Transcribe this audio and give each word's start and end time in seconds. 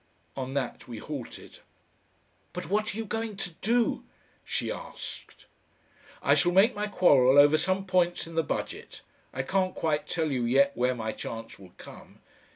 On 0.35 0.55
that 0.55 0.87
we 0.87 0.97
halted. 0.97 1.59
"But 2.53 2.69
what 2.71 2.91
are 2.91 2.97
you 2.97 3.05
going 3.05 3.37
to 3.37 3.51
do?" 3.61 4.03
she 4.43 4.71
asked. 4.71 5.45
"I 6.23 6.33
shall 6.33 6.51
make 6.51 6.73
my 6.75 6.87
quarrel 6.87 7.37
over 7.37 7.55
some 7.55 7.85
points 7.85 8.25
in 8.25 8.33
the 8.33 8.41
Budget. 8.41 9.01
I 9.31 9.43
can't 9.43 9.75
quite 9.75 10.07
tell 10.07 10.31
you 10.31 10.43
yet 10.43 10.71
where 10.75 10.95
my 10.95 11.11
chance 11.11 11.59
will 11.59 11.73
come. 11.77 12.17